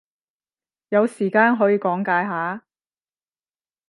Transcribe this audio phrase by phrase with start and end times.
[0.89, 2.65] 有時間可以講解下？